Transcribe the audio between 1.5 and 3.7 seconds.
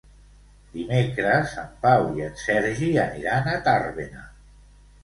en Pau i en Sergi aniran a